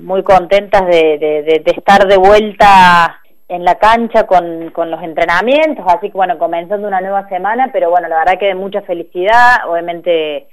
muy 0.00 0.22
contentas 0.22 0.86
de, 0.86 1.62
estar 1.66 2.06
de 2.06 2.16
vuelta 2.16 3.20
en 3.48 3.64
la 3.64 3.76
cancha 3.76 4.26
con, 4.26 4.72
los 4.90 5.02
entrenamientos, 5.02 5.84
así 5.88 6.08
que 6.10 6.16
bueno, 6.16 6.38
comenzando 6.38 6.88
una 6.88 7.00
nueva 7.00 7.28
semana, 7.28 7.70
pero 7.72 7.90
bueno, 7.90 8.08
la 8.08 8.18
verdad 8.18 8.38
que 8.38 8.46
de 8.46 8.54
mucha 8.54 8.82
felicidad, 8.82 9.68
obviamente 9.68 10.48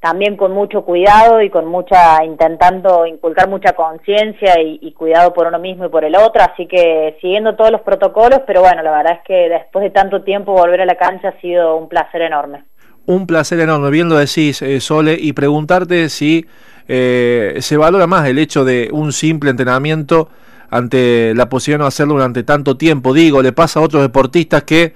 también 0.00 0.36
con 0.36 0.52
mucho 0.52 0.84
cuidado 0.84 1.40
y 1.42 1.48
con 1.48 1.66
mucha, 1.66 2.24
intentando 2.24 3.06
inculcar 3.06 3.48
mucha 3.48 3.72
conciencia 3.72 4.60
y, 4.60 4.92
cuidado 4.92 5.32
por 5.32 5.46
uno 5.46 5.60
mismo 5.60 5.86
y 5.86 5.90
por 5.90 6.04
el 6.04 6.16
otro, 6.16 6.42
así 6.42 6.66
que 6.66 7.16
siguiendo 7.20 7.54
todos 7.54 7.70
los 7.70 7.82
protocolos, 7.82 8.40
pero 8.46 8.62
bueno, 8.62 8.82
la 8.82 8.90
verdad 8.90 9.18
es 9.18 9.24
que 9.24 9.48
después 9.48 9.84
de 9.84 9.90
tanto 9.90 10.22
tiempo 10.22 10.52
volver 10.52 10.80
a 10.80 10.86
la 10.86 10.96
cancha 10.96 11.28
ha 11.28 11.40
sido 11.40 11.76
un 11.76 11.88
placer 11.88 12.22
enorme. 12.22 12.64
Un 13.06 13.26
placer 13.26 13.58
enorme, 13.60 13.90
bien 13.90 14.08
lo 14.08 14.16
decís, 14.16 14.62
eh, 14.62 14.80
Sole, 14.80 15.16
y 15.20 15.32
preguntarte 15.32 16.08
si 16.08 16.46
eh, 16.88 17.56
se 17.60 17.76
valora 17.76 18.06
más 18.06 18.28
el 18.28 18.38
hecho 18.38 18.64
de 18.64 18.88
un 18.92 19.12
simple 19.12 19.50
entrenamiento 19.50 20.28
ante 20.70 21.34
la 21.34 21.48
posibilidad 21.48 21.78
de 21.78 21.82
no 21.82 21.86
hacerlo 21.88 22.14
durante 22.14 22.42
tanto 22.42 22.76
tiempo. 22.76 23.12
Digo, 23.12 23.42
le 23.42 23.52
pasa 23.52 23.80
a 23.80 23.82
otros 23.82 24.02
deportistas 24.02 24.62
que 24.62 24.94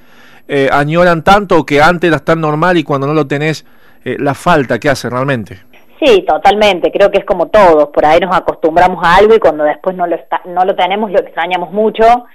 eh, 0.48 0.69
añoran 0.73 1.24
tanto 1.24 1.66
que 1.66 1.83
antes 1.83 2.09
era 2.09 2.20
tan 2.20 2.41
normal 2.41 2.77
y 2.78 2.84
cuando 2.84 3.06
no 3.06 3.14
lo 3.14 3.27
tenés, 3.27 3.66
eh, 4.05 4.16
la 4.19 4.34
falta 4.34 4.78
que 4.78 4.88
hace 4.88 5.11
realmente. 5.11 5.59
Sí, 6.00 6.25
totalmente. 6.27 6.92
Creo 6.92 7.11
que 7.11 7.19
es 7.19 7.25
como 7.25 7.48
todos. 7.48 7.88
Por 7.88 8.06
ahí 8.06 8.20
nos 8.20 8.34
acostumbramos 8.34 9.05
a 9.05 9.16
algo 9.16 9.34
y 9.34 9.38
cuando 9.38 9.64
después 9.64 9.97
no 9.97 10.06
lo, 10.06 10.16
no 10.47 10.64
lo 10.64 10.75
tenemos 10.75 11.11
lo 11.11 11.19
extrañamos 11.19 11.73
mucho. 11.73 12.27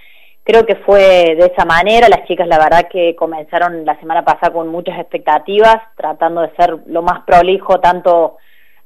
Creo 0.44 0.66
que 0.66 0.76
fue 0.78 1.36
de 1.36 1.52
esa 1.54 1.66
manera. 1.66 2.10
Las 2.10 2.26
chicas, 2.26 2.48
la 2.48 2.58
verdad, 2.58 2.88
que 2.92 3.16
comenzaron 3.16 3.86
la 3.86 4.00
semana 4.00 4.26
pasada 4.26 4.52
con 4.54 4.68
muchas 4.70 5.00
expectativas, 5.00 5.78
tratando 5.96 6.42
de 6.42 6.56
ser 6.56 6.80
lo 6.88 7.02
más 7.02 7.22
prolijo, 7.26 7.80
tanto 7.80 8.38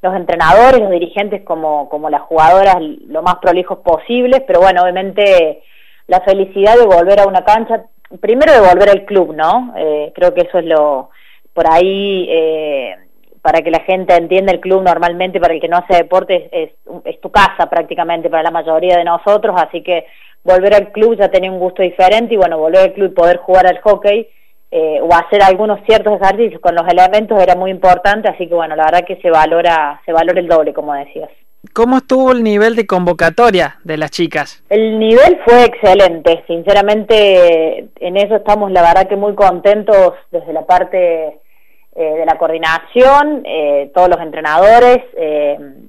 los 0.01 0.15
entrenadores, 0.15 0.81
los 0.81 0.91
dirigentes 0.91 1.43
como, 1.43 1.89
como 1.89 2.09
las 2.09 2.21
jugadoras 2.21 2.77
lo 2.79 3.21
más 3.23 3.37
prolijos 3.37 3.79
posibles, 3.79 4.43
pero 4.45 4.59
bueno, 4.59 4.83
obviamente 4.83 5.63
la 6.07 6.21
felicidad 6.21 6.77
de 6.77 6.85
volver 6.85 7.19
a 7.19 7.27
una 7.27 7.43
cancha, 7.43 7.85
primero 8.21 8.53
de 8.53 8.59
volver 8.59 8.89
al 8.89 9.05
club, 9.05 9.33
¿no? 9.35 9.73
Eh, 9.75 10.11
creo 10.13 10.33
que 10.33 10.41
eso 10.41 10.59
es 10.59 10.65
lo, 10.65 11.09
por 11.53 11.65
ahí, 11.71 12.27
eh, 12.29 12.95
para 13.41 13.61
que 13.61 13.71
la 13.71 13.79
gente 13.79 14.15
entienda 14.15 14.51
el 14.51 14.59
club 14.59 14.83
normalmente, 14.83 15.39
para 15.39 15.53
el 15.53 15.61
que 15.61 15.67
no 15.67 15.77
hace 15.77 15.95
deporte, 15.95 16.49
es, 16.51 16.71
es, 17.05 17.21
tu 17.21 17.31
casa 17.31 17.67
prácticamente 17.69 18.29
para 18.29 18.43
la 18.43 18.51
mayoría 18.51 18.97
de 18.97 19.03
nosotros, 19.03 19.55
así 19.57 19.81
que 19.81 20.05
volver 20.45 20.75
al 20.75 20.91
club 20.91 21.17
ya 21.17 21.29
tenía 21.29 21.51
un 21.51 21.59
gusto 21.59 21.81
diferente 21.81 22.35
y 22.35 22.37
bueno, 22.37 22.57
volver 22.57 22.79
al 22.79 22.93
club 22.93 23.11
y 23.11 23.15
poder 23.15 23.37
jugar 23.37 23.67
al 23.67 23.81
hockey 23.81 24.29
eh, 24.71 24.99
o 25.01 25.13
hacer 25.13 25.41
algunos 25.43 25.79
ciertos 25.85 26.21
ejercicios 26.21 26.61
con 26.61 26.75
los 26.75 26.87
elementos 26.87 27.41
era 27.41 27.55
muy 27.55 27.71
importante, 27.71 28.29
así 28.29 28.47
que 28.47 28.53
bueno, 28.53 28.75
la 28.75 28.85
verdad 28.85 29.05
que 29.05 29.17
se 29.17 29.29
valora, 29.29 30.01
se 30.05 30.13
valora 30.13 30.39
el 30.39 30.47
doble, 30.47 30.73
como 30.73 30.93
decías. 30.93 31.29
¿Cómo 31.73 31.97
estuvo 31.97 32.31
el 32.31 32.43
nivel 32.43 32.75
de 32.75 32.85
convocatoria 32.85 33.77
de 33.83 33.97
las 33.97 34.11
chicas? 34.11 34.63
El 34.69 34.99
nivel 34.99 35.39
fue 35.43 35.65
excelente, 35.65 36.43
sinceramente 36.45 37.89
en 37.99 38.17
eso 38.17 38.35
estamos 38.35 38.71
la 38.71 38.83
verdad 38.83 39.07
que 39.07 39.15
muy 39.15 39.33
contentos 39.33 40.13
desde 40.31 40.53
la 40.53 40.65
parte 40.65 41.39
eh, 41.95 42.13
de 42.15 42.25
la 42.25 42.37
coordinación, 42.37 43.43
eh, 43.45 43.89
todos 43.95 44.09
los 44.09 44.19
entrenadores, 44.19 44.99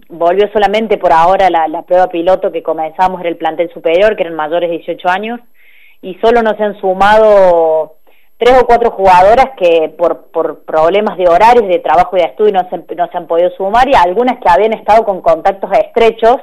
volvió 0.09 0.49
solamente 0.53 0.99
por 0.99 1.13
ahora 1.13 1.51
la, 1.51 1.67
la, 1.67 1.83
prueba 1.83 2.07
piloto 2.07 2.53
que 2.53 2.63
comenzamos 2.63 3.21
en 3.21 3.27
el 3.27 3.37
plantel 3.37 3.71
superior, 3.73 4.15
que 4.15 4.23
eran 4.23 4.35
mayores 4.35 4.71
de 4.71 4.79
18 4.79 5.09
años, 5.09 5.41
y 6.03 6.15
solo 6.23 6.43
nos 6.43 6.61
han 6.61 6.79
sumado 6.81 7.97
tres 8.39 8.61
o 8.61 8.67
cuatro 8.67 8.91
jugadoras 8.91 9.51
que 9.57 9.89
por, 9.97 10.27
por 10.31 10.65
problemas 10.65 11.17
de 11.17 11.29
horarios, 11.29 11.69
de 11.69 11.79
trabajo 11.79 12.17
y 12.17 12.21
de 12.21 12.27
estudio 12.27 12.53
no 12.53 12.69
se, 12.69 12.95
no 12.95 13.09
se 13.09 13.17
han 13.17 13.27
podido 13.27 13.51
sumar 13.51 13.89
y 13.89 13.95
algunas 13.95 14.39
que 14.39 14.49
habían 14.49 14.75
estado 14.75 15.05
con 15.05 15.23
contactos 15.23 15.71
estrechos 15.73 16.37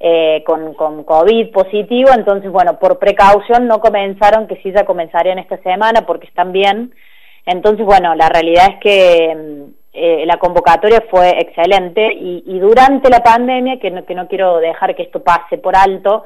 eh, 0.00 0.42
con, 0.44 0.74
con 0.74 1.04
COVID 1.04 1.52
positivo, 1.52 2.10
entonces 2.12 2.50
bueno, 2.50 2.78
por 2.78 2.98
precaución 2.98 3.66
no 3.66 3.80
comenzaron, 3.80 4.46
que 4.46 4.56
sí 4.56 4.72
ya 4.72 4.84
comenzarían 4.84 5.38
esta 5.38 5.56
semana 5.58 6.04
porque 6.04 6.26
están 6.26 6.52
bien. 6.52 6.92
Entonces 7.46 7.84
bueno, 7.84 8.14
la 8.14 8.28
realidad 8.28 8.66
es 8.70 8.80
que 8.80 9.66
eh, 9.92 10.24
la 10.26 10.38
convocatoria 10.38 11.04
fue 11.10 11.30
excelente 11.40 12.12
y, 12.12 12.44
y 12.46 12.58
durante 12.58 13.10
la 13.10 13.22
pandemia, 13.22 13.78
que 13.78 13.90
no, 13.90 14.04
que 14.04 14.14
no 14.14 14.28
quiero 14.28 14.58
dejar 14.58 14.94
que 14.94 15.02
esto 15.02 15.22
pase 15.22 15.58
por 15.58 15.76
alto, 15.76 16.24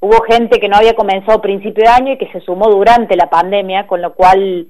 Hubo 0.00 0.22
gente 0.22 0.60
que 0.60 0.68
no 0.68 0.76
había 0.76 0.94
comenzado 0.94 1.40
principio 1.40 1.82
de 1.82 1.90
año 1.90 2.12
y 2.12 2.18
que 2.18 2.30
se 2.30 2.40
sumó 2.40 2.68
durante 2.68 3.16
la 3.16 3.28
pandemia, 3.28 3.88
con 3.88 4.00
lo 4.00 4.14
cual 4.14 4.68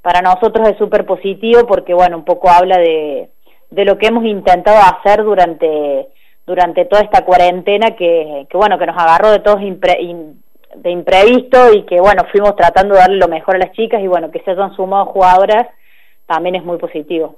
para 0.00 0.22
nosotros 0.22 0.66
es 0.68 0.78
súper 0.78 1.04
positivo 1.04 1.66
porque, 1.66 1.92
bueno, 1.92 2.16
un 2.16 2.24
poco 2.24 2.48
habla 2.48 2.78
de, 2.78 3.28
de 3.70 3.84
lo 3.84 3.98
que 3.98 4.06
hemos 4.06 4.24
intentado 4.24 4.78
hacer 4.78 5.22
durante, 5.22 6.08
durante 6.46 6.86
toda 6.86 7.02
esta 7.02 7.26
cuarentena 7.26 7.90
que, 7.90 8.46
que 8.48 8.56
bueno, 8.56 8.78
que 8.78 8.86
nos 8.86 8.96
agarró 8.96 9.30
de 9.30 9.40
todos 9.40 9.60
de 10.76 10.90
imprevisto 10.90 11.72
y 11.72 11.84
que, 11.84 12.00
bueno, 12.00 12.24
fuimos 12.30 12.56
tratando 12.56 12.94
de 12.94 13.00
darle 13.00 13.16
lo 13.16 13.28
mejor 13.28 13.56
a 13.56 13.58
las 13.58 13.72
chicas 13.72 14.00
y, 14.02 14.06
bueno, 14.06 14.30
que 14.30 14.40
se 14.40 14.52
hayan 14.52 14.74
sumado 14.74 15.06
jugadoras 15.06 15.66
también 16.26 16.54
es 16.54 16.64
muy 16.64 16.78
positivo. 16.78 17.36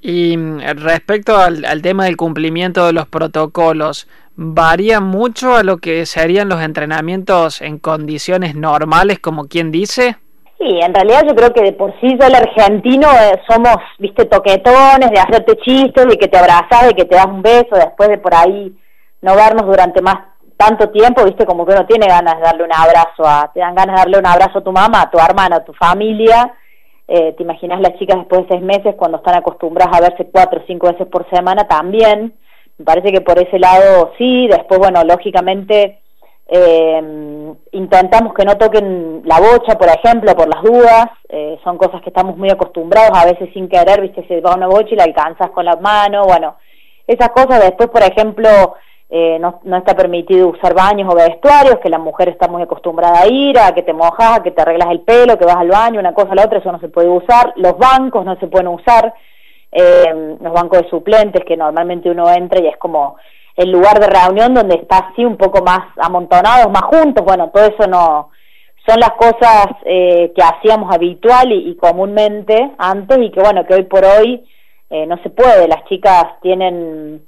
Y 0.00 0.36
mm, 0.36 0.60
respecto 0.76 1.36
al, 1.36 1.64
al, 1.64 1.82
tema 1.82 2.04
del 2.04 2.16
cumplimiento 2.16 2.86
de 2.86 2.92
los 2.92 3.08
protocolos, 3.08 4.08
¿varía 4.36 5.00
mucho 5.00 5.56
a 5.56 5.64
lo 5.64 5.78
que 5.78 6.06
serían 6.06 6.48
los 6.48 6.62
entrenamientos 6.62 7.60
en 7.60 7.78
condiciones 7.78 8.54
normales, 8.54 9.18
como 9.18 9.48
quien 9.48 9.72
dice? 9.72 10.16
Sí, 10.58 10.80
en 10.80 10.94
realidad 10.94 11.22
yo 11.28 11.34
creo 11.34 11.52
que 11.52 11.62
de 11.62 11.72
por 11.72 11.92
sí 12.00 12.16
yo 12.18 12.26
el 12.26 12.34
argentino 12.34 13.08
eh, 13.08 13.42
somos, 13.46 13.76
viste, 13.98 14.24
toquetones, 14.24 15.10
de 15.10 15.18
hacerte 15.18 15.56
chistes, 15.58 16.06
de 16.06 16.16
que 16.16 16.28
te 16.28 16.38
abrazas, 16.38 16.88
de 16.88 16.94
que 16.94 17.04
te 17.04 17.14
das 17.14 17.26
un 17.26 17.42
beso, 17.42 17.74
después 17.74 18.08
de 18.08 18.18
por 18.18 18.34
ahí 18.34 18.74
no 19.20 19.34
vernos 19.34 19.66
durante 19.66 20.00
más 20.00 20.16
tanto 20.56 20.90
tiempo, 20.90 21.24
viste, 21.24 21.46
como 21.46 21.66
que 21.66 21.72
uno 21.72 21.86
tiene 21.86 22.06
ganas 22.06 22.36
de 22.36 22.42
darle 22.42 22.64
un 22.64 22.72
abrazo 22.72 23.24
a, 23.24 23.50
te 23.52 23.60
dan 23.60 23.74
ganas 23.74 23.96
de 23.96 24.00
darle 24.00 24.18
un 24.18 24.26
abrazo 24.26 24.58
a 24.58 24.64
tu 24.64 24.72
mamá, 24.72 25.02
a 25.02 25.10
tu 25.10 25.18
hermana, 25.18 25.56
a 25.56 25.64
tu 25.64 25.72
familia, 25.74 26.52
eh, 27.08 27.34
te 27.34 27.42
imaginas 27.42 27.80
las 27.80 27.94
chicas 27.98 28.16
después 28.16 28.42
de 28.42 28.56
seis 28.56 28.62
meses 28.62 28.94
cuando 28.96 29.18
están 29.18 29.36
acostumbradas 29.36 29.96
a 29.96 30.00
verse 30.00 30.28
cuatro 30.32 30.60
o 30.60 30.66
cinco 30.66 30.88
veces 30.88 31.06
por 31.06 31.28
semana 31.30 31.68
también. 31.68 32.34
Me 32.78 32.84
parece 32.84 33.12
que 33.12 33.20
por 33.20 33.38
ese 33.38 33.58
lado 33.58 34.12
sí. 34.18 34.48
Después, 34.48 34.80
bueno, 34.80 35.04
lógicamente 35.04 36.00
eh, 36.48 37.54
intentamos 37.72 38.34
que 38.34 38.44
no 38.44 38.56
toquen 38.56 39.22
la 39.24 39.38
bocha, 39.38 39.78
por 39.78 39.88
ejemplo, 39.88 40.34
por 40.34 40.48
las 40.52 40.62
dudas. 40.62 41.06
Eh, 41.28 41.58
son 41.62 41.78
cosas 41.78 42.02
que 42.02 42.10
estamos 42.10 42.36
muy 42.36 42.50
acostumbrados, 42.50 43.16
a 43.16 43.26
veces 43.26 43.50
sin 43.52 43.68
querer, 43.68 44.00
viste, 44.00 44.26
se 44.26 44.40
va 44.40 44.54
una 44.54 44.66
bocha 44.66 44.90
y 44.90 44.96
la 44.96 45.04
alcanzas 45.04 45.50
con 45.50 45.64
la 45.64 45.76
mano. 45.76 46.24
Bueno, 46.24 46.56
esas 47.06 47.28
cosas. 47.28 47.60
Después, 47.60 47.88
por 47.88 48.02
ejemplo, 48.02 48.48
eh, 49.08 49.38
no, 49.38 49.60
no, 49.62 49.76
está 49.76 49.94
permitido 49.94 50.48
usar 50.48 50.74
baños 50.74 51.12
o 51.12 51.16
vestuarios, 51.16 51.78
que 51.80 51.88
la 51.88 51.98
mujer 51.98 52.28
está 52.28 52.48
muy 52.48 52.62
acostumbrada 52.62 53.20
a 53.20 53.26
ir, 53.28 53.56
a 53.58 53.72
que 53.72 53.82
te 53.82 53.92
mojas, 53.92 54.38
a 54.38 54.42
que 54.42 54.50
te 54.50 54.62
arreglas 54.62 54.90
el 54.90 55.00
pelo, 55.00 55.38
que 55.38 55.44
vas 55.44 55.56
al 55.56 55.68
baño, 55.68 56.00
una 56.00 56.12
cosa 56.12 56.32
a 56.32 56.34
la 56.34 56.44
otra, 56.44 56.58
eso 56.58 56.72
no 56.72 56.80
se 56.80 56.88
puede 56.88 57.08
usar. 57.08 57.52
Los 57.56 57.78
bancos 57.78 58.24
no 58.24 58.36
se 58.40 58.48
pueden 58.48 58.68
usar, 58.68 59.14
eh, 59.70 60.36
los 60.40 60.52
bancos 60.52 60.82
de 60.82 60.90
suplentes, 60.90 61.44
que 61.44 61.56
normalmente 61.56 62.10
uno 62.10 62.28
entra 62.30 62.60
y 62.60 62.66
es 62.66 62.76
como 62.78 63.16
el 63.54 63.70
lugar 63.70 64.00
de 64.00 64.08
reunión 64.08 64.54
donde 64.54 64.74
está 64.74 64.98
así 64.98 65.24
un 65.24 65.36
poco 65.36 65.62
más 65.62 65.80
amontonados, 65.98 66.70
más 66.70 66.82
juntos, 66.82 67.24
bueno, 67.24 67.50
todo 67.50 67.64
eso 67.64 67.88
no 67.88 68.30
son 68.86 69.00
las 69.00 69.12
cosas 69.12 69.66
eh, 69.84 70.32
que 70.34 70.42
hacíamos 70.42 70.94
habitual 70.94 71.50
y, 71.50 71.70
y, 71.70 71.76
comúnmente 71.76 72.72
antes 72.78 73.18
y 73.18 73.30
que 73.30 73.40
bueno, 73.40 73.66
que 73.66 73.74
hoy 73.74 73.82
por 73.84 74.04
hoy 74.04 74.44
eh, 74.90 75.06
no 75.06 75.16
se 75.22 75.30
puede, 75.30 75.66
las 75.66 75.84
chicas 75.86 76.24
tienen 76.40 77.22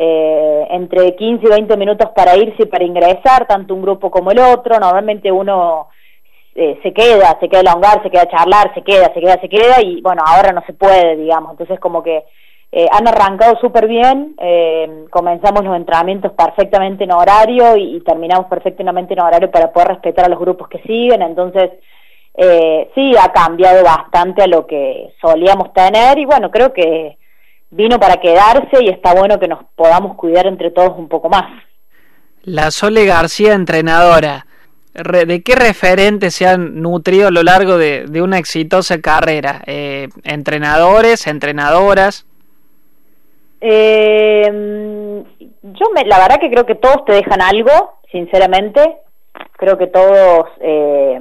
eh, 0.00 0.66
entre 0.70 1.16
15 1.16 1.44
y 1.44 1.50
20 1.50 1.76
minutos 1.76 2.10
para 2.14 2.36
irse 2.36 2.62
y 2.62 2.66
para 2.66 2.84
ingresar, 2.84 3.46
tanto 3.48 3.74
un 3.74 3.82
grupo 3.82 4.10
como 4.10 4.30
el 4.30 4.38
otro. 4.38 4.78
Normalmente 4.78 5.32
uno 5.32 5.88
eh, 6.54 6.78
se 6.82 6.92
queda, 6.92 7.36
se 7.40 7.48
queda 7.48 7.72
a 7.72 7.76
hogar, 7.76 8.02
se 8.02 8.10
queda 8.10 8.22
a 8.22 8.28
charlar, 8.28 8.72
se 8.74 8.82
queda, 8.82 9.12
se 9.12 9.20
queda, 9.20 9.40
se 9.40 9.48
queda 9.48 9.82
y 9.82 10.00
bueno, 10.00 10.22
ahora 10.24 10.52
no 10.52 10.62
se 10.66 10.72
puede, 10.72 11.16
digamos. 11.16 11.50
Entonces 11.50 11.80
como 11.80 12.02
que 12.02 12.24
eh, 12.70 12.86
han 12.92 13.08
arrancado 13.08 13.58
súper 13.60 13.88
bien, 13.88 14.34
eh, 14.38 15.06
comenzamos 15.10 15.64
los 15.64 15.74
entrenamientos 15.74 16.32
perfectamente 16.32 17.04
en 17.04 17.12
horario 17.12 17.76
y, 17.76 17.96
y, 17.96 18.00
terminamos 18.00 18.46
perfectamente 18.46 19.14
en 19.14 19.20
horario 19.20 19.50
para 19.50 19.72
poder 19.72 19.88
respetar 19.88 20.26
a 20.26 20.28
los 20.28 20.38
grupos 20.38 20.68
que 20.68 20.78
siguen. 20.82 21.22
Entonces 21.22 21.70
eh, 22.40 22.88
sí, 22.94 23.14
ha 23.20 23.32
cambiado 23.32 23.82
bastante 23.82 24.42
a 24.44 24.46
lo 24.46 24.64
que 24.64 25.12
solíamos 25.20 25.72
tener 25.72 26.18
y 26.18 26.24
bueno, 26.24 26.52
creo 26.52 26.72
que 26.72 27.18
vino 27.70 27.98
para 27.98 28.16
quedarse 28.16 28.82
y 28.82 28.88
está 28.88 29.14
bueno 29.14 29.38
que 29.38 29.48
nos 29.48 29.64
podamos 29.74 30.16
cuidar 30.16 30.46
entre 30.46 30.70
todos 30.70 30.98
un 30.98 31.08
poco 31.08 31.28
más. 31.28 31.46
La 32.42 32.70
Sole 32.70 33.04
García, 33.04 33.54
entrenadora, 33.54 34.46
¿de 34.94 35.42
qué 35.42 35.54
referentes 35.54 36.34
se 36.34 36.46
han 36.46 36.80
nutrido 36.80 37.28
a 37.28 37.30
lo 37.30 37.42
largo 37.42 37.76
de, 37.76 38.06
de 38.06 38.22
una 38.22 38.38
exitosa 38.38 39.00
carrera? 39.00 39.62
Eh, 39.66 40.08
¿Entrenadores, 40.24 41.26
entrenadoras? 41.26 42.26
Eh, 43.60 45.24
yo 45.62 45.90
me, 45.94 46.04
la 46.04 46.18
verdad 46.18 46.40
que 46.40 46.50
creo 46.50 46.64
que 46.64 46.76
todos 46.76 47.04
te 47.04 47.12
dejan 47.12 47.42
algo, 47.42 47.98
sinceramente. 48.10 48.98
Creo 49.52 49.76
que 49.76 49.88
todos 49.88 50.46
eh, 50.60 51.20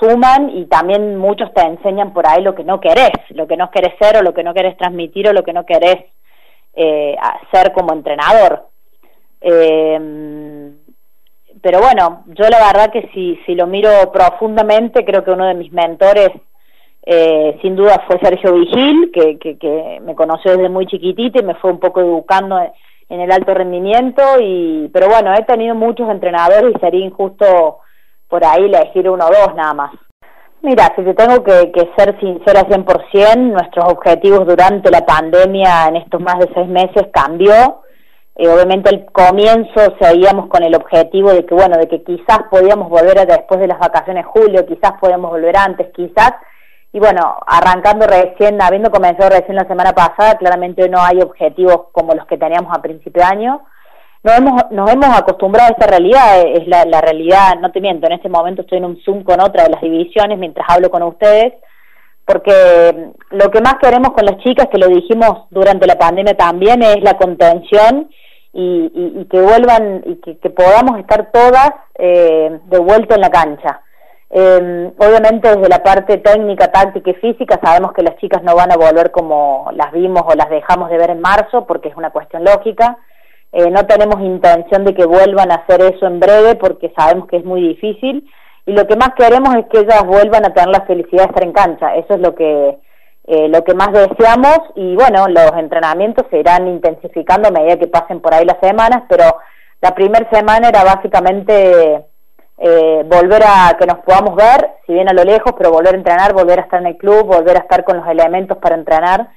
suman 0.00 0.50
y 0.56 0.64
también 0.66 1.16
muchos 1.16 1.52
te 1.54 1.62
enseñan 1.62 2.12
por 2.12 2.26
ahí 2.26 2.42
lo 2.42 2.54
que 2.54 2.64
no 2.64 2.80
querés, 2.80 3.12
lo 3.30 3.46
que 3.46 3.56
no 3.56 3.70
querés 3.70 3.94
ser 4.00 4.16
o 4.16 4.22
lo 4.22 4.34
que 4.34 4.42
no 4.42 4.54
querés 4.54 4.76
transmitir 4.76 5.28
o 5.28 5.32
lo 5.32 5.44
que 5.44 5.52
no 5.52 5.64
querés 5.66 6.06
eh, 6.74 7.16
ser 7.52 7.72
como 7.72 7.92
entrenador. 7.92 8.68
Eh, 9.40 10.70
pero 11.62 11.80
bueno, 11.80 12.24
yo 12.26 12.48
la 12.48 12.58
verdad 12.58 12.90
que 12.90 13.10
si, 13.12 13.38
si 13.44 13.54
lo 13.54 13.66
miro 13.66 13.90
profundamente, 14.12 15.04
creo 15.04 15.22
que 15.22 15.30
uno 15.30 15.46
de 15.46 15.54
mis 15.54 15.72
mentores 15.72 16.30
eh, 17.02 17.58
sin 17.62 17.76
duda 17.76 18.04
fue 18.06 18.18
Sergio 18.20 18.54
Vigil, 18.54 19.10
que, 19.12 19.38
que, 19.38 20.00
me 20.02 20.14
conoció 20.14 20.52
desde 20.52 20.68
muy 20.68 20.86
chiquitita 20.86 21.40
y 21.40 21.44
me 21.44 21.54
fue 21.54 21.70
un 21.70 21.80
poco 21.80 22.00
educando 22.00 22.58
en, 23.08 23.20
el 23.20 23.32
alto 23.32 23.52
rendimiento, 23.54 24.22
y 24.40 24.88
pero 24.92 25.08
bueno, 25.08 25.34
he 25.34 25.42
tenido 25.42 25.74
muchos 25.74 26.08
entrenadores 26.08 26.72
y 26.74 26.78
sería 26.78 27.04
injusto 27.04 27.78
por 28.30 28.44
ahí 28.44 28.64
elegir 28.64 29.10
uno 29.10 29.26
o 29.26 29.28
dos 29.28 29.54
nada 29.54 29.74
más. 29.74 29.90
Mira, 30.62 30.92
si 30.94 31.02
te 31.02 31.14
tengo 31.14 31.42
que, 31.42 31.72
que 31.72 31.90
ser 31.96 32.18
sincera 32.20 32.62
100%, 32.62 33.36
nuestros 33.36 33.84
objetivos 33.86 34.46
durante 34.46 34.90
la 34.90 35.04
pandemia 35.04 35.88
en 35.88 35.96
estos 35.96 36.20
más 36.20 36.38
de 36.38 36.50
seis 36.54 36.68
meses 36.68 37.08
cambió. 37.12 37.82
Eh, 38.36 38.48
obviamente 38.48 38.90
al 38.90 39.06
comienzo 39.10 39.96
seguíamos 40.00 40.48
con 40.48 40.62
el 40.62 40.74
objetivo 40.74 41.32
de 41.32 41.44
que, 41.44 41.54
bueno, 41.54 41.76
de 41.76 41.88
que 41.88 42.02
quizás 42.04 42.40
podíamos 42.50 42.88
volver 42.88 43.26
después 43.26 43.58
de 43.58 43.66
las 43.66 43.78
vacaciones 43.78 44.26
julio, 44.26 44.66
quizás 44.66 44.92
podíamos 45.00 45.30
volver 45.30 45.56
antes, 45.56 45.88
quizás. 45.94 46.32
Y 46.92 46.98
bueno, 46.98 47.38
arrancando 47.46 48.06
recién, 48.06 48.60
habiendo 48.60 48.90
comenzado 48.90 49.30
recién 49.30 49.56
la 49.56 49.66
semana 49.66 49.92
pasada, 49.92 50.36
claramente 50.36 50.88
no 50.88 51.00
hay 51.00 51.20
objetivos 51.20 51.88
como 51.92 52.14
los 52.14 52.26
que 52.26 52.36
teníamos 52.36 52.76
a 52.76 52.82
principio 52.82 53.22
de 53.22 53.28
año 53.28 53.60
nos 54.22 54.36
hemos, 54.36 54.70
nos 54.70 54.90
hemos 54.92 55.18
acostumbrado 55.18 55.68
a 55.68 55.72
esta 55.72 55.86
realidad, 55.86 56.42
es 56.46 56.66
la, 56.66 57.00
realidad, 57.00 57.58
no 57.60 57.72
te 57.72 57.80
miento, 57.80 58.06
en 58.06 58.12
este 58.12 58.28
momento 58.28 58.62
estoy 58.62 58.78
en 58.78 58.84
un 58.84 59.00
Zoom 59.02 59.24
con 59.24 59.40
otra 59.40 59.64
de 59.64 59.70
las 59.70 59.80
divisiones 59.80 60.38
mientras 60.38 60.66
hablo 60.68 60.90
con 60.90 61.02
ustedes, 61.02 61.54
porque 62.26 63.12
lo 63.30 63.50
que 63.50 63.60
más 63.60 63.76
queremos 63.80 64.12
con 64.12 64.26
las 64.26 64.36
chicas, 64.38 64.68
que 64.70 64.78
lo 64.78 64.88
dijimos 64.88 65.46
durante 65.50 65.86
la 65.86 65.96
pandemia 65.96 66.36
también, 66.36 66.82
es 66.82 67.02
la 67.02 67.14
contención 67.14 68.10
y, 68.52 68.92
y, 68.94 69.24
que 69.24 69.40
vuelvan 69.40 70.02
y 70.04 70.16
que, 70.16 70.50
podamos 70.50 70.98
estar 70.98 71.30
todas 71.32 71.70
eh, 71.98 72.60
de 72.66 72.78
vuelta 72.78 73.14
en 73.14 73.20
la 73.22 73.30
cancha. 73.30 73.80
Eh, 74.32 74.92
obviamente 74.98 75.48
desde 75.48 75.68
la 75.68 75.82
parte 75.82 76.18
técnica, 76.18 76.70
táctica 76.70 77.10
y 77.10 77.14
física 77.14 77.58
sabemos 77.60 77.92
que 77.92 78.02
las 78.02 78.16
chicas 78.18 78.44
no 78.44 78.54
van 78.54 78.70
a 78.70 78.76
volver 78.76 79.10
como 79.10 79.70
las 79.72 79.90
vimos 79.90 80.22
o 80.24 80.36
las 80.36 80.48
dejamos 80.50 80.88
de 80.88 80.98
ver 80.98 81.10
en 81.10 81.20
marzo 81.20 81.66
porque 81.66 81.88
es 81.88 81.96
una 81.96 82.10
cuestión 82.10 82.44
lógica 82.44 82.96
eh, 83.52 83.70
no 83.70 83.84
tenemos 83.86 84.20
intención 84.20 84.84
de 84.84 84.94
que 84.94 85.06
vuelvan 85.06 85.50
a 85.50 85.56
hacer 85.56 85.80
eso 85.82 86.06
en 86.06 86.20
breve 86.20 86.54
porque 86.54 86.92
sabemos 86.96 87.28
que 87.28 87.38
es 87.38 87.44
muy 87.44 87.60
difícil. 87.60 88.28
Y 88.66 88.72
lo 88.72 88.86
que 88.86 88.96
más 88.96 89.10
queremos 89.16 89.54
es 89.56 89.66
que 89.66 89.80
ellas 89.80 90.04
vuelvan 90.06 90.44
a 90.44 90.54
tener 90.54 90.68
la 90.68 90.86
felicidad 90.86 91.24
de 91.24 91.28
estar 91.28 91.44
en 91.44 91.52
cancha. 91.52 91.94
Eso 91.96 92.14
es 92.14 92.20
lo 92.20 92.34
que 92.34 92.78
eh, 93.26 93.48
lo 93.48 93.64
que 93.64 93.74
más 93.74 93.92
deseamos. 93.92 94.58
Y 94.76 94.94
bueno, 94.94 95.26
los 95.28 95.52
entrenamientos 95.56 96.26
se 96.30 96.38
irán 96.38 96.68
intensificando 96.68 97.48
a 97.48 97.52
medida 97.52 97.76
que 97.76 97.88
pasen 97.88 98.20
por 98.20 98.34
ahí 98.34 98.44
las 98.44 98.58
semanas, 98.60 99.02
pero 99.08 99.24
la 99.80 99.94
primera 99.94 100.28
semana 100.30 100.68
era 100.68 100.84
básicamente 100.84 102.04
eh, 102.58 103.04
volver 103.06 103.42
a 103.42 103.76
que 103.78 103.86
nos 103.86 103.98
podamos 104.00 104.36
ver, 104.36 104.70
si 104.86 104.92
bien 104.92 105.08
a 105.08 105.12
lo 105.12 105.24
lejos, 105.24 105.54
pero 105.56 105.72
volver 105.72 105.94
a 105.94 105.98
entrenar, 105.98 106.34
volver 106.34 106.60
a 106.60 106.62
estar 106.62 106.80
en 106.80 106.88
el 106.88 106.96
club, 106.96 107.26
volver 107.26 107.56
a 107.56 107.60
estar 107.60 107.84
con 107.84 107.96
los 107.96 108.06
elementos 108.06 108.58
para 108.58 108.76
entrenar 108.76 109.28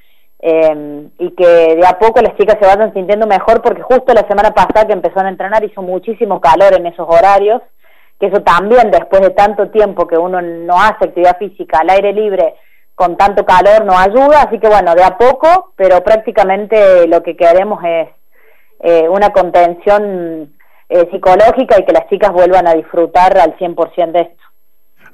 eh, 0.46 1.08
y 1.20 1.32
que 1.32 1.48
de 1.48 1.88
a 1.88 1.98
poco 1.98 2.22
las 2.22 2.36
chicas 2.36 2.58
se 2.60 2.68
vayan 2.68 2.94
sintiendo 2.94 3.26
mejor 3.26 3.62
porque 3.62 3.82
justo 3.82 4.14
la 4.14 4.28
semana 4.28 4.52
pasada 4.52 4.86
que 4.86 4.92
empezaron 4.92 5.28
a 5.28 5.30
entrenar 5.30 5.64
hizo 5.64 5.82
muchísimo 5.82 6.42
calor 6.42 6.74
en 6.74 6.86
esos 6.86 7.08
horarios, 7.08 7.62
que 8.20 8.26
eso 8.26 8.42
también 8.42 8.92
después 8.92 9.22
de 9.22 9.30
tanto 9.30 9.70
tiempo 9.70 10.06
que 10.06 10.18
uno 10.18 10.42
no 10.42 10.82
hace 10.82 11.06
actividad 11.06 11.38
física 11.38 11.80
al 11.80 11.92
aire 11.92 12.12
libre 12.12 12.56
con 12.94 13.16
tanto 13.16 13.46
calor 13.46 13.86
no 13.86 13.98
ayuda, 13.98 14.42
así 14.42 14.60
que 14.60 14.68
bueno, 14.68 14.94
de 14.96 15.04
a 15.06 15.18
poco, 15.18 15.72
pero 15.78 16.04
prácticamente 16.04 17.08
lo 17.08 17.24
que 17.24 17.38
queremos 17.38 17.82
es 17.86 18.10
eh, 18.82 19.08
una 19.08 19.30
contención 19.30 20.54
eh, 20.90 21.08
psicológica 21.10 21.80
y 21.80 21.86
que 21.86 21.94
las 21.94 22.10
chicas 22.10 22.34
vuelvan 22.34 22.68
a 22.68 22.74
disfrutar 22.74 23.38
al 23.38 23.56
100% 23.58 24.12
de 24.12 24.20
esto. 24.20 24.43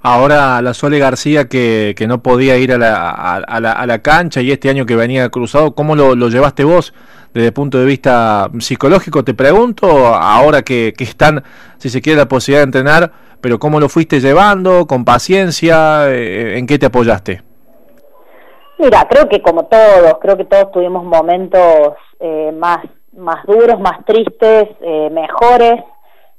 Ahora 0.02 0.62
la 0.62 0.74
Sole 0.74 0.98
García 0.98 1.50
que, 1.50 1.94
que 1.98 2.08
no 2.08 2.24
podía 2.24 2.58
ir 2.58 2.72
a 2.72 2.78
la, 2.78 3.10
a, 3.12 3.60
la, 3.60 3.72
a 3.74 3.86
la, 3.86 4.00
cancha 4.00 4.40
y 4.42 4.52
este 4.52 4.70
año 4.70 4.86
que 4.86 4.96
venía 4.96 5.28
cruzado, 5.30 5.76
¿cómo 5.76 5.96
lo, 5.96 6.16
lo, 6.16 6.30
llevaste 6.30 6.64
vos 6.64 6.94
desde 7.34 7.48
el 7.48 7.54
punto 7.54 7.78
de 7.80 7.86
vista 7.86 8.50
psicológico? 8.60 9.26
Te 9.26 9.34
pregunto, 9.34 9.88
ahora 10.16 10.62
que, 10.62 10.94
que 10.98 11.04
están, 11.04 11.44
si 11.78 11.90
se 11.90 12.02
quiere, 12.02 12.18
la 12.18 12.30
posibilidad 12.30 12.62
de 12.62 12.66
entrenar, 12.66 13.12
pero 13.42 13.60
¿cómo 13.60 13.80
lo 13.82 13.90
fuiste 13.90 14.22
llevando? 14.22 14.88
¿Con 14.88 15.04
paciencia? 15.04 16.10
Eh, 16.10 16.58
¿En 16.58 16.66
qué 16.66 16.80
te 16.80 16.86
apoyaste? 16.86 17.42
Mira, 18.78 19.06
creo 19.10 19.28
que 19.28 19.42
como 19.42 19.66
todos, 19.66 20.14
creo 20.22 20.38
que 20.38 20.46
todos 20.46 20.72
tuvimos 20.72 21.04
momentos 21.04 21.96
eh, 22.22 22.54
más, 22.58 22.80
más 23.18 23.46
duros, 23.46 23.78
más 23.82 24.06
tristes, 24.06 24.70
eh, 24.80 25.10
mejores 25.12 25.84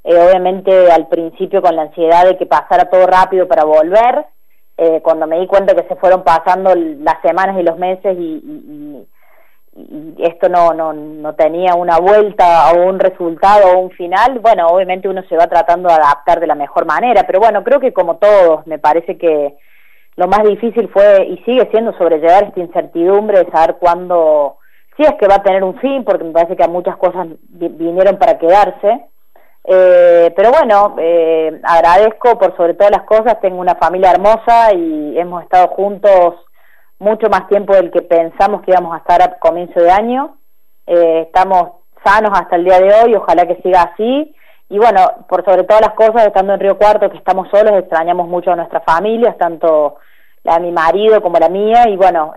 eh, 0.05 0.17
obviamente 0.17 0.91
al 0.91 1.09
principio 1.09 1.61
con 1.63 1.77
la 1.77 1.83
ansiedad 1.83 2.25
de 2.25 2.37
que 2.37 2.47
pasara 2.47 2.91
todo 2.91 3.07
rápido 3.07 3.47
para 3.47 3.65
volver, 3.65 4.27
eh, 4.77 5.01
cuando 5.03 5.27
me 5.27 5.39
di 5.41 5.47
cuenta 5.47 5.75
que 5.75 5.87
se 5.89 5.97
fueron 5.97 6.23
pasando 6.25 6.75
las 6.75 7.21
semanas 7.23 7.59
y 7.59 7.63
los 7.63 7.77
meses 7.79 8.17
y, 8.19 9.07
esto 10.19 10.49
no, 10.49 10.75
no, 10.75 10.93
no 10.93 11.35
tenía 11.35 11.75
una 11.75 11.99
vuelta 11.99 12.71
o 12.73 12.89
un 12.89 12.99
resultado 12.99 13.69
o 13.69 13.79
un 13.79 13.91
final, 13.91 14.41
bueno, 14.41 14.67
obviamente 14.67 15.09
uno 15.09 15.23
se 15.29 15.37
va 15.37 15.47
tratando 15.47 15.89
de 15.89 15.95
adaptar 15.95 16.41
de 16.41 16.47
la 16.47 16.55
mejor 16.55 16.87
manera, 16.87 17.23
pero 17.27 17.39
bueno, 17.39 17.63
creo 17.63 17.79
que 17.79 17.93
como 17.93 18.17
todos, 18.17 18.67
me 18.67 18.79
parece 18.79 19.17
que 19.17 19.57
lo 20.17 20.27
más 20.27 20.43
difícil 20.43 20.89
fue 20.89 21.27
y 21.27 21.39
sigue 21.45 21.69
siendo 21.71 21.97
sobrellevar 21.97 22.45
esta 22.45 22.61
incertidumbre 22.61 23.45
de 23.45 23.51
saber 23.51 23.77
cuándo, 23.77 24.59
si 24.97 25.03
es 25.03 25.15
que 25.15 25.29
va 25.29 25.37
a 25.37 25.43
tener 25.43 25.63
un 25.63 25.79
fin, 25.79 26.05
porque 26.05 26.25
me 26.25 26.33
parece 26.33 26.57
que 26.57 26.69
muchas 26.69 26.97
cosas 26.97 27.29
vinieron 27.49 28.19
para 28.19 28.39
quedarse, 28.39 29.07
eh, 29.73 30.33
pero 30.35 30.51
bueno, 30.51 30.97
eh, 30.99 31.61
agradezco 31.63 32.37
por 32.37 32.57
sobre 32.57 32.75
todas 32.75 32.91
las 32.91 33.05
cosas, 33.05 33.41
tengo 33.41 33.61
una 33.61 33.77
familia 33.77 34.11
hermosa 34.11 34.73
y 34.75 35.17
hemos 35.17 35.45
estado 35.45 35.69
juntos 35.69 36.35
mucho 36.99 37.29
más 37.31 37.47
tiempo 37.47 37.75
del 37.75 37.93
que 37.93 38.03
pensamos 38.03 38.63
que 38.63 38.73
íbamos 38.73 38.93
a 38.93 38.99
estar 38.99 39.23
a 39.23 39.39
comienzo 39.39 39.79
de 39.79 39.93
año. 39.93 40.39
Eh, 40.89 41.23
estamos 41.27 41.85
sanos 42.05 42.33
hasta 42.37 42.57
el 42.57 42.65
día 42.65 42.81
de 42.81 42.93
hoy, 42.95 43.15
ojalá 43.15 43.47
que 43.47 43.63
siga 43.63 43.83
así. 43.83 44.35
Y 44.71 44.79
bueno, 44.79 45.07
por 45.29 45.45
sobre 45.45 45.63
todas 45.63 45.83
las 45.83 45.95
cosas, 45.95 46.27
estando 46.27 46.53
en 46.53 46.61
Río 46.61 46.77
Cuarto, 46.77 47.09
que 47.09 47.19
estamos 47.19 47.47
solos, 47.51 47.79
extrañamos 47.79 48.27
mucho 48.27 48.51
a 48.51 48.57
nuestras 48.57 48.85
familias, 48.85 49.39
tanto 49.39 49.99
la 50.43 50.55
de 50.55 50.63
mi 50.63 50.73
marido 50.73 51.23
como 51.23 51.39
la 51.39 51.49
mía, 51.49 51.89
y 51.89 51.97
bueno, 51.97 52.35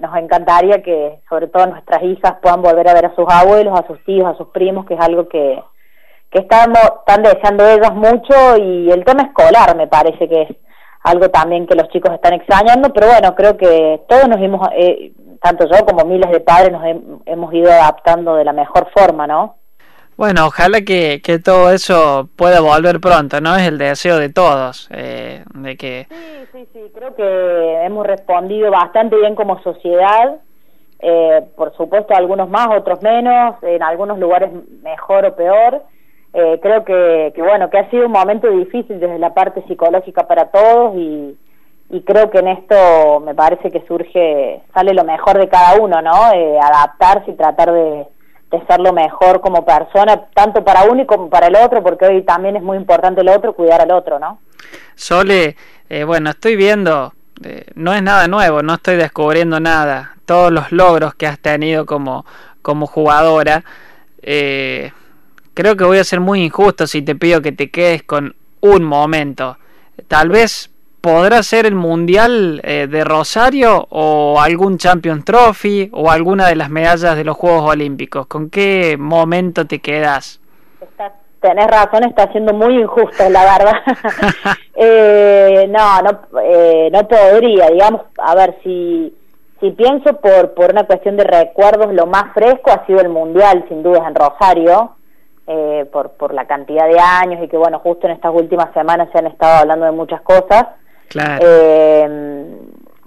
nos 0.00 0.16
encantaría 0.16 0.82
que 0.82 1.20
sobre 1.28 1.48
todo 1.48 1.66
nuestras 1.66 2.02
hijas 2.04 2.36
puedan 2.40 2.62
volver 2.62 2.88
a 2.88 2.94
ver 2.94 3.06
a 3.06 3.14
sus 3.14 3.26
abuelos, 3.28 3.78
a 3.78 3.86
sus 3.86 4.02
tíos, 4.04 4.26
a 4.26 4.36
sus 4.36 4.48
primos, 4.48 4.86
que 4.86 4.94
es 4.94 5.00
algo 5.00 5.28
que, 5.28 5.60
que 6.34 6.40
estamos, 6.40 6.80
están 6.98 7.22
deseando 7.22 7.64
ellos 7.64 7.94
mucho 7.94 8.56
y 8.56 8.90
el 8.90 9.04
tema 9.04 9.22
escolar 9.22 9.76
me 9.76 9.86
parece 9.86 10.28
que 10.28 10.42
es 10.42 10.48
algo 11.04 11.28
también 11.28 11.66
que 11.66 11.76
los 11.76 11.88
chicos 11.90 12.12
están 12.12 12.32
extrañando, 12.32 12.92
pero 12.92 13.06
bueno, 13.06 13.36
creo 13.36 13.56
que 13.56 14.00
todos 14.08 14.26
nos 14.26 14.40
hemos, 14.40 14.68
eh, 14.76 15.12
tanto 15.40 15.64
yo 15.70 15.86
como 15.86 16.04
miles 16.04 16.28
de 16.32 16.40
padres, 16.40 16.72
nos 16.72 16.82
hemos 17.26 17.54
ido 17.54 17.70
adaptando 17.70 18.34
de 18.34 18.44
la 18.44 18.52
mejor 18.52 18.88
forma, 18.92 19.28
¿no? 19.28 19.56
Bueno, 20.16 20.46
ojalá 20.46 20.80
que, 20.80 21.20
que 21.22 21.38
todo 21.38 21.70
eso 21.70 22.28
pueda 22.36 22.60
volver 22.60 23.00
pronto, 23.00 23.40
¿no? 23.40 23.54
Es 23.54 23.68
el 23.68 23.78
deseo 23.78 24.18
de 24.18 24.30
todos, 24.30 24.88
eh, 24.92 25.44
de 25.54 25.76
que... 25.76 26.06
Sí, 26.10 26.48
sí, 26.52 26.68
sí, 26.72 26.80
creo 26.94 27.14
que 27.14 27.84
hemos 27.84 28.06
respondido 28.06 28.72
bastante 28.72 29.16
bien 29.16 29.36
como 29.36 29.62
sociedad, 29.62 30.36
eh, 30.98 31.44
por 31.56 31.76
supuesto 31.76 32.14
algunos 32.16 32.48
más, 32.48 32.68
otros 32.76 33.02
menos, 33.02 33.56
en 33.62 33.82
algunos 33.82 34.18
lugares 34.18 34.50
mejor 34.82 35.26
o 35.26 35.36
peor, 35.36 35.82
eh, 36.34 36.58
creo 36.60 36.84
que, 36.84 37.32
que, 37.34 37.42
bueno, 37.42 37.70
que 37.70 37.78
ha 37.78 37.90
sido 37.90 38.06
un 38.06 38.12
momento 38.12 38.50
difícil 38.50 38.98
desde 39.00 39.18
la 39.18 39.32
parte 39.32 39.62
psicológica 39.66 40.26
para 40.26 40.46
todos 40.46 40.96
y, 40.96 41.36
y 41.90 42.00
creo 42.02 42.30
que 42.30 42.38
en 42.38 42.48
esto 42.48 43.20
me 43.20 43.34
parece 43.34 43.70
que 43.70 43.84
surge, 43.86 44.62
sale 44.74 44.94
lo 44.94 45.04
mejor 45.04 45.38
de 45.38 45.48
cada 45.48 45.80
uno, 45.80 46.02
¿no? 46.02 46.32
Eh, 46.32 46.58
adaptarse 46.58 47.30
y 47.30 47.36
tratar 47.36 47.72
de, 47.72 48.06
ser 48.68 48.80
lo 48.80 48.92
mejor 48.92 49.40
como 49.40 49.64
persona, 49.64 50.26
tanto 50.32 50.64
para 50.64 50.84
uno 50.84 51.02
y 51.02 51.06
como 51.06 51.28
para 51.28 51.48
el 51.48 51.56
otro, 51.56 51.82
porque 51.82 52.06
hoy 52.06 52.22
también 52.22 52.56
es 52.56 52.62
muy 52.62 52.76
importante 52.76 53.20
el 53.20 53.28
otro, 53.28 53.52
cuidar 53.52 53.80
al 53.80 53.90
otro, 53.90 54.20
¿no? 54.20 54.38
Sole, 54.94 55.56
eh, 55.88 56.04
bueno, 56.04 56.30
estoy 56.30 56.54
viendo, 56.54 57.12
eh, 57.42 57.66
no 57.74 57.92
es 57.92 58.02
nada 58.02 58.28
nuevo, 58.28 58.62
no 58.62 58.74
estoy 58.74 58.96
descubriendo 58.96 59.58
nada, 59.58 60.14
todos 60.24 60.52
los 60.52 60.70
logros 60.70 61.14
que 61.14 61.26
has 61.26 61.40
tenido 61.40 61.84
como, 61.84 62.24
como 62.62 62.86
jugadora, 62.86 63.64
eh, 64.22 64.92
creo 65.54 65.76
que 65.76 65.84
voy 65.84 65.98
a 65.98 66.04
ser 66.04 66.20
muy 66.20 66.44
injusto 66.44 66.86
si 66.86 67.02
te 67.02 67.14
pido 67.14 67.40
que 67.40 67.52
te 67.52 67.70
quedes 67.70 68.02
con 68.02 68.34
un 68.60 68.84
momento. 68.84 69.56
Tal 70.08 70.28
vez 70.28 70.70
podrá 71.00 71.42
ser 71.42 71.66
el 71.66 71.74
Mundial 71.74 72.60
eh, 72.64 72.86
de 72.90 73.04
Rosario 73.04 73.86
o 73.90 74.40
algún 74.40 74.78
Champions 74.78 75.24
Trophy 75.24 75.90
o 75.92 76.10
alguna 76.10 76.48
de 76.48 76.56
las 76.56 76.70
medallas 76.70 77.16
de 77.16 77.24
los 77.24 77.36
Juegos 77.36 77.70
Olímpicos. 77.70 78.26
¿Con 78.26 78.50
qué 78.50 78.96
momento 78.98 79.66
te 79.66 79.80
quedas? 79.80 80.40
tenés 81.40 81.66
razón, 81.66 82.04
está 82.04 82.32
siendo 82.32 82.54
muy 82.54 82.80
injusto, 82.80 83.28
la 83.28 83.42
verdad. 83.42 83.74
eh, 84.76 85.66
no, 85.68 86.00
no, 86.00 86.40
eh, 86.42 86.88
no 86.90 87.06
podría, 87.06 87.66
digamos, 87.66 88.00
a 88.16 88.34
ver, 88.34 88.56
si, 88.64 89.14
si 89.60 89.70
pienso 89.72 90.14
por, 90.22 90.54
por 90.54 90.70
una 90.70 90.84
cuestión 90.84 91.18
de 91.18 91.24
recuerdos, 91.24 91.92
lo 91.92 92.06
más 92.06 92.32
fresco 92.32 92.70
ha 92.70 92.86
sido 92.86 93.00
el 93.00 93.10
Mundial, 93.10 93.62
sin 93.68 93.82
dudas, 93.82 94.04
en 94.08 94.14
Rosario 94.14 94.93
eh, 95.46 95.86
por, 95.92 96.12
por 96.12 96.32
la 96.34 96.46
cantidad 96.46 96.88
de 96.88 96.98
años 96.98 97.42
y 97.42 97.48
que 97.48 97.56
bueno, 97.56 97.78
justo 97.80 98.06
en 98.06 98.14
estas 98.14 98.32
últimas 98.34 98.72
semanas 98.72 99.08
se 99.12 99.18
han 99.18 99.26
estado 99.26 99.58
hablando 99.58 99.86
de 99.86 99.92
muchas 99.92 100.20
cosas. 100.22 100.66
Claro. 101.08 101.44
Eh, 101.46 102.56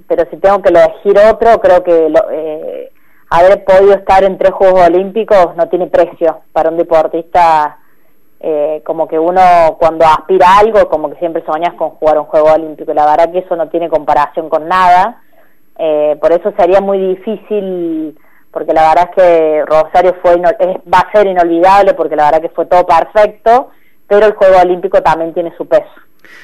pero 0.07 0.25
si 0.29 0.37
tengo 0.37 0.61
que 0.61 0.69
elegir 0.69 1.17
otro, 1.31 1.59
creo 1.59 1.83
que 1.83 2.09
lo, 2.09 2.31
eh, 2.31 2.91
haber 3.29 3.63
podido 3.65 3.93
estar 3.93 4.23
en 4.23 4.37
tres 4.37 4.51
Juegos 4.53 4.87
Olímpicos 4.87 5.55
no 5.55 5.67
tiene 5.67 5.87
precio 5.87 6.41
para 6.53 6.69
un 6.69 6.77
deportista. 6.77 7.79
Eh, 8.39 8.83
como 8.85 9.07
que 9.07 9.17
uno 9.17 9.41
cuando 9.79 10.05
aspira 10.05 10.47
a 10.47 10.59
algo, 10.59 10.87
como 10.89 11.09
que 11.09 11.17
siempre 11.17 11.43
soñas 11.43 11.73
con 11.73 11.89
jugar 11.91 12.19
un 12.19 12.25
Juego 12.25 12.53
Olímpico. 12.53 12.93
La 12.93 13.05
verdad 13.05 13.31
que 13.31 13.39
eso 13.39 13.55
no 13.55 13.67
tiene 13.69 13.89
comparación 13.89 14.47
con 14.47 14.67
nada. 14.67 15.21
Eh, 15.77 16.15
por 16.21 16.31
eso 16.31 16.53
sería 16.57 16.79
muy 16.79 16.99
difícil, 16.99 18.17
porque 18.51 18.73
la 18.73 18.89
verdad 18.89 19.09
es 19.09 19.15
que 19.15 19.65
Rosario 19.65 20.15
fue 20.21 20.37
va 20.37 20.99
a 20.99 21.11
ser 21.11 21.27
inolvidable, 21.27 21.93
porque 21.93 22.15
la 22.15 22.25
verdad 22.25 22.41
que 22.41 22.49
fue 22.49 22.65
todo 22.65 22.85
perfecto, 22.85 23.71
pero 24.07 24.25
el 24.25 24.33
Juego 24.33 24.57
Olímpico 24.59 25.01
también 25.01 25.33
tiene 25.33 25.53
su 25.57 25.67
peso. 25.67 25.89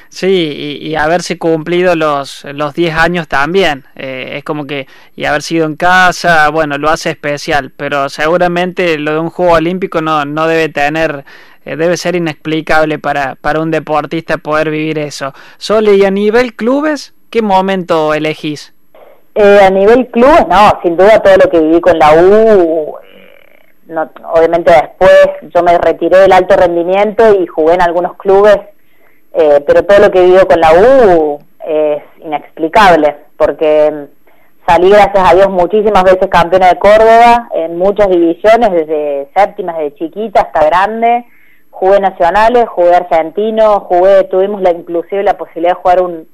Sí, 0.10 0.80
y, 0.82 0.96
haberse 0.96 1.38
cumplido 1.38 1.96
los, 1.96 2.46
los 2.46 2.74
10 2.74 2.96
años 2.96 3.28
también. 3.28 3.86
Eh, 3.96 4.36
es 4.38 4.44
como 4.44 4.66
que, 4.66 4.88
y 5.16 5.26
haber 5.26 5.42
sido 5.42 5.66
en 5.66 5.76
casa, 5.76 6.50
bueno, 6.50 6.78
lo 6.78 6.90
hace 6.90 7.10
especial, 7.12 7.72
pero 7.76 8.10
seguramente 8.10 8.98
lo 9.00 9.14
de 9.14 9.20
un 9.20 9.30
juego 9.30 9.54
olímpico 9.54 10.02
no, 10.02 10.24
no 10.26 10.48
debe 10.48 10.70
tener, 10.70 11.26
eh, 11.66 11.76
debe 11.76 11.98
ser 11.98 12.16
inexplicable 12.16 13.00
para, 13.00 13.36
para 13.36 13.60
un 13.60 13.72
deportista 13.72 14.38
poder 14.38 14.70
vivir 14.70 15.00
eso. 15.00 15.34
Sole, 15.58 15.96
y 15.96 16.06
a 16.06 16.12
nivel 16.12 16.54
clubes, 16.54 17.14
¿qué 17.30 17.42
momento 17.42 18.14
elegís? 18.14 18.73
Eh, 19.36 19.60
a 19.62 19.70
nivel 19.70 20.08
clubes, 20.12 20.48
no, 20.48 20.80
sin 20.84 20.96
duda 20.96 21.20
todo 21.20 21.36
lo 21.44 21.50
que 21.50 21.60
viví 21.60 21.82
con 21.82 21.98
la 21.98 22.14
U, 22.14 22.96
no, 23.88 24.12
obviamente 24.34 24.72
después 24.72 25.52
yo 25.54 25.64
me 25.64 25.78
retiré 25.78 26.20
del 26.20 26.32
alto 26.32 26.56
rendimiento 26.56 27.34
y 27.40 27.48
jugué 27.48 27.74
en 27.74 27.82
algunos 27.82 28.16
clubes 28.18 28.58
eh, 29.34 29.64
pero 29.66 29.84
todo 29.84 30.00
lo 30.00 30.12
que 30.12 30.24
vivo 30.24 30.46
con 30.48 30.60
la 30.60 30.74
U 30.74 31.40
es 31.66 32.04
inexplicable, 32.24 33.16
porque 33.36 34.08
salí, 34.68 34.90
gracias 34.90 35.32
a 35.32 35.36
Dios, 35.36 35.50
muchísimas 35.50 36.04
veces 36.04 36.28
campeona 36.30 36.68
de 36.68 36.78
Córdoba, 36.78 37.50
en 37.56 37.78
muchas 37.78 38.10
divisiones, 38.10 38.72
desde 38.72 39.30
séptimas, 39.36 39.78
desde 39.78 39.96
chiquita 39.96 40.42
hasta 40.42 40.66
grande, 40.66 41.26
jugué 41.72 42.00
nacionales, 42.00 42.70
jugué 42.70 42.96
argentino, 42.96 43.80
jugué, 43.80 44.24
tuvimos 44.26 44.62
la, 44.62 44.70
inclusive 44.70 45.24
la 45.24 45.38
posibilidad 45.38 45.72
de 45.72 45.82
jugar 45.82 46.02
un, 46.04 46.28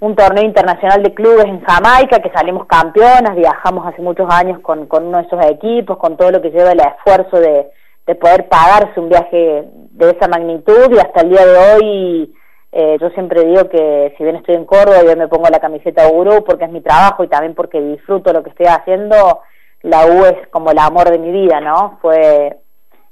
un 0.00 0.14
torneo 0.14 0.44
internacional 0.44 1.02
de 1.02 1.14
clubes 1.14 1.44
en 1.44 1.60
Jamaica, 1.60 2.20
que 2.20 2.30
salimos 2.30 2.66
campeonas, 2.66 3.34
viajamos 3.34 3.86
hace 3.86 4.00
muchos 4.00 4.28
años 4.30 4.60
con, 4.60 4.86
con 4.86 5.06
uno 5.06 5.18
de 5.18 5.24
esos 5.24 5.44
equipos, 5.46 5.98
con 5.98 6.16
todo 6.16 6.30
lo 6.30 6.40
que 6.40 6.50
lleva 6.50 6.72
el 6.72 6.80
esfuerzo 6.80 7.40
de, 7.40 7.70
de 8.06 8.14
poder 8.14 8.48
pagarse 8.48 8.98
un 9.00 9.08
viaje 9.08 9.64
de 9.92 10.10
esa 10.10 10.28
magnitud 10.28 10.90
y 10.90 10.98
hasta 10.98 11.22
el 11.22 11.30
día 11.30 11.44
de 11.44 11.58
hoy 11.58 12.34
eh, 12.70 12.96
yo 13.00 13.08
siempre 13.10 13.44
digo 13.44 13.68
que 13.68 14.14
si 14.16 14.24
bien 14.24 14.36
estoy 14.36 14.54
en 14.54 14.66
Córdoba 14.66 15.00
y 15.02 15.16
me 15.16 15.28
pongo 15.28 15.48
la 15.50 15.58
camiseta 15.58 16.06
de 16.06 16.14
Uru 16.14 16.44
porque 16.44 16.64
es 16.64 16.70
mi 16.70 16.80
trabajo 16.80 17.24
y 17.24 17.28
también 17.28 17.54
porque 17.54 17.80
disfruto 17.80 18.32
lo 18.32 18.42
que 18.42 18.50
estoy 18.50 18.66
haciendo, 18.66 19.40
la 19.82 20.06
U 20.06 20.24
es 20.26 20.48
como 20.48 20.70
el 20.70 20.78
amor 20.78 21.10
de 21.10 21.18
mi 21.18 21.32
vida, 21.32 21.60
¿no? 21.60 21.98
Fue 22.02 22.58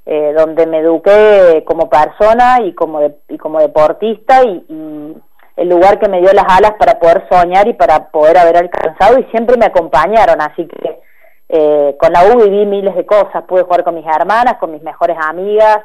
eh, 0.05 0.35
donde 0.37 0.67
me 0.67 0.79
eduqué 0.79 1.65
como 1.67 1.89
persona 1.89 2.61
y 2.63 2.75
como, 2.75 3.01
y 3.29 3.39
como 3.39 3.61
deportista 3.61 4.45
y, 4.45 4.65
y 4.69 5.17
el 5.57 5.69
lugar 5.69 5.99
que 5.99 6.09
me 6.09 6.21
dio 6.21 6.33
las 6.33 6.45
alas 6.49 6.75
para 6.79 6.99
poder 6.99 7.27
soñar 7.31 7.67
y 7.67 7.73
para 7.73 8.09
poder 8.09 8.37
haber 8.37 8.59
alcanzado 8.59 9.19
y 9.19 9.25
siempre 9.25 9.57
me 9.57 9.67
acompañaron, 9.67 10.41
así 10.41 10.67
que 10.67 11.01
eh, 11.49 11.97
con 11.99 12.13
la 12.13 12.25
U 12.25 12.43
viví 12.43 12.67
miles 12.67 12.95
de 12.95 13.07
cosas, 13.07 13.45
pude 13.49 13.63
jugar 13.63 13.85
con 13.85 13.95
mis 13.95 14.07
hermanas, 14.07 14.59
con 14.59 14.73
mis 14.73 14.83
mejores 14.83 15.17
amigas, 15.21 15.79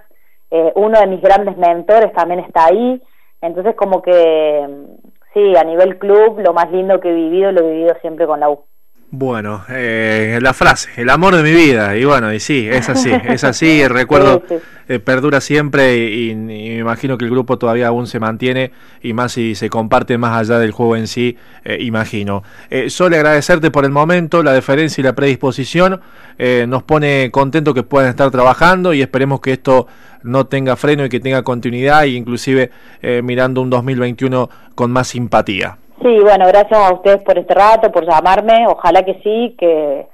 eh, 0.50 0.74
uno 0.76 1.00
de 1.00 1.08
mis 1.08 1.22
grandes 1.22 1.56
mentores 1.58 2.12
también 2.14 2.42
está 2.42 2.66
ahí, 2.66 3.02
entonces 3.42 3.76
como 3.76 4.02
que 4.02 4.68
sí, 5.34 5.56
a 5.56 5.64
nivel 5.64 5.98
club 5.98 6.40
lo 6.40 6.54
más 6.54 6.70
lindo 6.72 7.00
que 7.00 7.10
he 7.10 7.14
vivido 7.14 7.52
lo 7.52 7.62
he 7.62 7.72
vivido 7.72 7.96
siempre 8.02 8.28
con 8.28 8.40
la 8.42 8.50
U. 8.50 8.66
Bueno, 9.14 9.66
eh, 9.68 10.40
la 10.42 10.54
frase, 10.54 10.90
el 10.96 11.10
amor 11.10 11.36
de 11.36 11.44
mi 11.44 11.52
vida, 11.52 11.98
y 11.98 12.06
bueno, 12.06 12.34
y 12.34 12.40
sí, 12.40 12.66
es 12.70 12.88
así, 12.88 13.12
es 13.12 13.44
así, 13.44 13.82
el 13.82 13.90
recuerdo 13.94 14.42
eh, 14.88 15.00
perdura 15.00 15.42
siempre 15.42 15.98
y, 15.98 16.36
me 16.36 16.78
imagino 16.78 17.18
que 17.18 17.26
el 17.26 17.32
grupo 17.32 17.58
todavía 17.58 17.88
aún 17.88 18.08
se 18.08 18.20
mantiene 18.20 18.72
y 19.02 19.14
más 19.14 19.34
si 19.34 19.56
se 19.56 19.70
comparte 19.70 20.18
más 20.18 20.38
allá 20.38 20.60
del 20.60 20.72
juego 20.72 20.96
en 20.96 21.08
sí, 21.08 21.38
eh, 21.64 21.78
imagino. 21.82 22.44
Eh, 22.70 22.90
solo 22.90 23.16
agradecerte 23.16 23.70
por 23.70 23.86
el 23.86 23.92
momento, 23.92 24.44
la 24.44 24.54
deferencia 24.54 25.02
y 25.02 25.04
la 25.04 25.14
predisposición, 25.14 26.02
eh, 26.38 26.66
nos 26.68 26.84
pone 26.84 27.32
contento 27.32 27.74
que 27.74 27.84
puedan 27.84 28.10
estar 28.10 28.32
trabajando 28.32 28.94
y 28.94 29.02
esperemos 29.02 29.40
que 29.42 29.54
esto 29.54 29.88
no 30.24 30.48
tenga 30.48 30.76
freno 30.76 31.06
y 31.06 31.10
que 31.10 31.20
tenga 31.20 31.44
continuidad 31.44 32.04
e 32.04 32.10
inclusive 32.10 32.72
mirando 33.24 33.62
un 33.62 33.70
2021 33.70 34.50
con 34.76 34.92
más 34.92 35.08
simpatía. 35.08 35.81
Sí, 36.02 36.20
bueno, 36.20 36.48
gracias 36.48 36.80
a 36.80 36.94
ustedes 36.94 37.22
por 37.22 37.38
este 37.38 37.54
rato, 37.54 37.92
por 37.92 38.06
llamarme. 38.06 38.66
Ojalá 38.68 39.04
que 39.04 39.20
sí, 39.22 39.56
que 39.58 40.08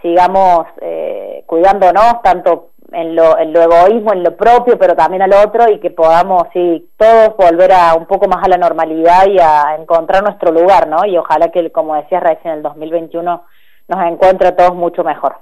sigamos 0.00 0.66
eh, 0.80 1.42
cuidándonos 1.46 2.22
tanto 2.22 2.70
en 2.92 3.14
lo, 3.14 3.36
en 3.38 3.52
lo 3.52 3.60
egoísmo, 3.60 4.12
en 4.12 4.22
lo 4.22 4.34
propio, 4.34 4.78
pero 4.78 4.94
también 4.94 5.22
al 5.22 5.34
otro 5.34 5.70
y 5.70 5.78
que 5.78 5.90
podamos, 5.90 6.44
sí, 6.54 6.88
todos 6.96 7.36
volver 7.36 7.72
a 7.72 7.94
un 7.94 8.06
poco 8.06 8.28
más 8.28 8.42
a 8.44 8.48
la 8.48 8.56
normalidad 8.56 9.26
y 9.26 9.38
a 9.38 9.76
encontrar 9.78 10.22
nuestro 10.22 10.52
lugar, 10.52 10.88
¿no? 10.88 11.04
Y 11.04 11.18
ojalá 11.18 11.50
que, 11.50 11.70
como 11.70 11.96
decías 11.96 12.22
recién, 12.22 12.54
el 12.54 12.62
2021 12.62 13.44
nos 13.88 14.06
encuentre 14.06 14.48
a 14.48 14.56
todos 14.56 14.74
mucho 14.74 15.04
mejor. 15.04 15.36